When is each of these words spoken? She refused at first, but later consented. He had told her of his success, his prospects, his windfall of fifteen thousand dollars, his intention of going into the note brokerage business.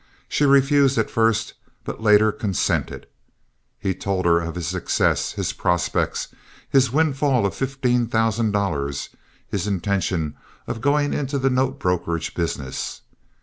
She 0.27 0.45
refused 0.45 0.97
at 0.97 1.11
first, 1.11 1.53
but 1.83 2.01
later 2.01 2.31
consented. 2.31 3.05
He 3.77 3.89
had 3.89 4.01
told 4.01 4.25
her 4.25 4.39
of 4.39 4.55
his 4.55 4.65
success, 4.65 5.33
his 5.33 5.53
prospects, 5.53 6.29
his 6.67 6.91
windfall 6.91 7.45
of 7.45 7.53
fifteen 7.53 8.07
thousand 8.07 8.49
dollars, 8.49 9.09
his 9.47 9.67
intention 9.67 10.33
of 10.65 10.81
going 10.81 11.13
into 11.13 11.37
the 11.37 11.51
note 11.51 11.77
brokerage 11.77 12.33
business. 12.33 13.01